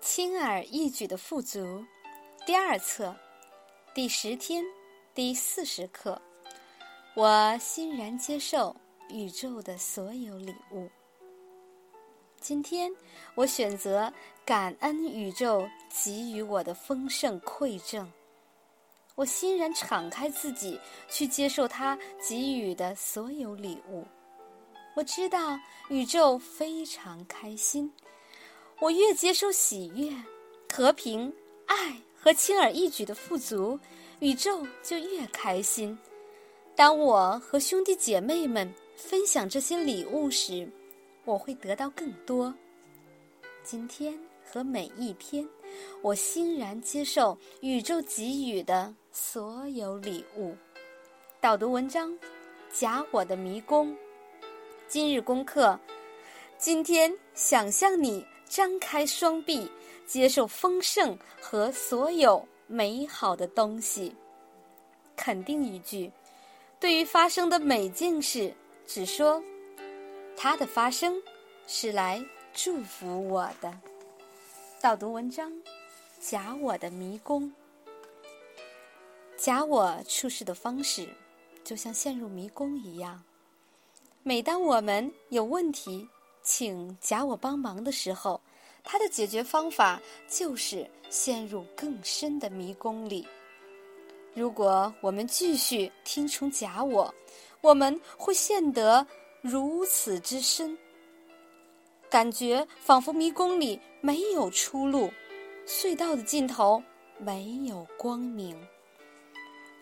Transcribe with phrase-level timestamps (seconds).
[0.00, 1.84] 轻而易举的富足，
[2.46, 3.14] 第二册，
[3.94, 4.64] 第十天，
[5.14, 6.20] 第四十课。
[7.14, 8.74] 我欣然接受
[9.10, 10.88] 宇宙的所有礼物。
[12.40, 12.90] 今天，
[13.34, 14.10] 我选择
[14.42, 18.10] 感恩宇宙给予我的丰盛馈赠。
[19.14, 20.80] 我欣然敞开自己，
[21.10, 24.06] 去接受它给予的所有礼物。
[24.96, 25.60] 我知道
[25.90, 27.92] 宇宙非常开心。
[28.80, 30.10] 我越接受喜悦、
[30.72, 31.30] 和平、
[31.66, 33.78] 爱和轻而易举的富足，
[34.20, 35.96] 宇宙就越开心。
[36.74, 40.66] 当我和兄弟姐妹们分享这些礼物时，
[41.26, 42.54] 我会得到更多。
[43.62, 45.46] 今天和每一天，
[46.00, 50.56] 我欣然接受宇宙给予的所有礼物。
[51.38, 52.18] 导读文章：
[52.72, 53.94] 假我的迷宫。
[54.88, 55.78] 今日功课：
[56.56, 58.24] 今天想象你。
[58.50, 59.70] 张开双臂，
[60.04, 64.12] 接受丰盛和所有美好的东西。
[65.16, 66.10] 肯定语句：
[66.80, 68.52] 对于发生的每件事，
[68.84, 69.40] 只说
[70.36, 71.22] 它的发生
[71.68, 72.20] 是来
[72.52, 73.72] 祝福我的。
[74.80, 75.52] 导读文章：
[76.18, 77.52] 假我的迷宫。
[79.36, 81.08] 假我处事的方式，
[81.62, 83.22] 就像陷入迷宫一样。
[84.24, 86.08] 每当我们有问题，
[86.42, 88.40] 请假我帮忙的时候，
[88.82, 93.26] 他的解决方法就是陷入更深的迷宫里。
[94.34, 97.12] 如果我们继续听从假我，
[97.60, 99.06] 我们会陷得
[99.42, 100.76] 如此之深，
[102.08, 105.10] 感觉仿佛迷宫里没有出路，
[105.66, 106.82] 隧道的尽头
[107.18, 108.56] 没有光明。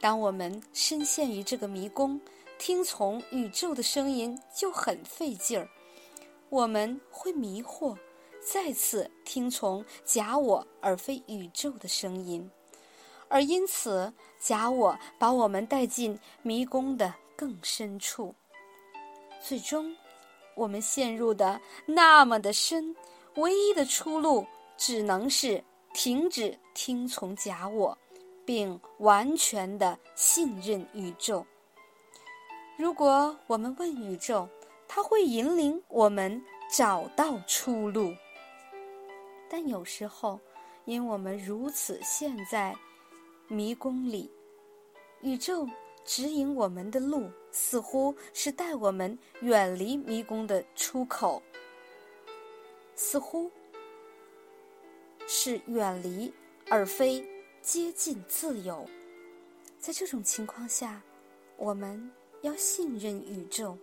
[0.00, 2.20] 当我们深陷于这个迷宫，
[2.58, 5.68] 听从宇宙的声音就很费劲儿。
[6.48, 7.96] 我们会迷惑，
[8.50, 12.50] 再次听从假我而非宇宙的声音，
[13.28, 14.10] 而因此
[14.40, 18.34] 假我把我们带进迷宫的更深处。
[19.38, 19.94] 最终，
[20.54, 22.96] 我们陷入的那么的深，
[23.34, 24.46] 唯一的出路
[24.78, 27.96] 只能是停止听从假我，
[28.46, 31.44] 并完全的信任宇宙。
[32.78, 34.48] 如果我们问宇宙，
[34.88, 36.42] 它会引领我们
[36.74, 38.14] 找到出路，
[39.48, 40.38] 但有时候，
[40.84, 42.76] 因我们如此陷在
[43.48, 44.30] 迷宫里，
[45.22, 45.66] 宇宙
[46.04, 51.42] 指引我们的路似乎是带我们远离迷宫的出口，
[52.94, 53.50] 似乎
[55.26, 56.32] 是远离
[56.70, 57.26] 而非
[57.62, 58.88] 接近自由。
[59.78, 61.00] 在这种情况下，
[61.56, 62.10] 我们
[62.42, 63.76] 要信任宇宙。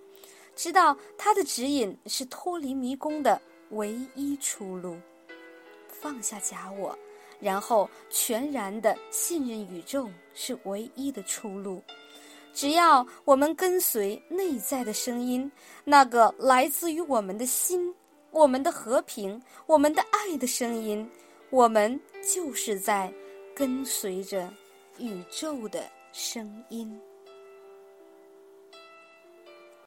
[0.55, 4.97] 知道他的指引是脱离迷宫的唯一出路，
[6.05, 6.95] 放下假我，
[7.39, 11.81] 然后全然的信任宇宙是唯一的出路。
[12.53, 15.51] 只要我们跟随内在的声音，
[15.83, 17.91] 那个来自于我们的心、
[18.29, 21.09] 我们的和平、我们的爱的声音，
[21.49, 23.11] 我们就是在
[23.55, 24.47] 跟随着
[24.99, 27.01] 宇宙的声音。